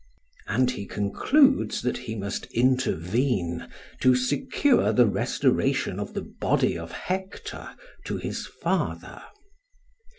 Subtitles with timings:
[0.47, 3.67] ]And he concludes that he must intervene
[3.99, 7.75] to secure the restoration of the body of Hector
[8.05, 9.21] to his father.